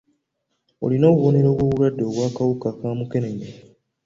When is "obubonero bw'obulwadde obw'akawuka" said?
1.09-2.67